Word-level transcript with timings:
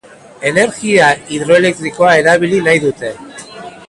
Energia 0.51 1.09
hidroeletrikoa 1.35 2.15
erabili 2.21 2.63
nahi 2.69 2.83
dute. 2.87 3.13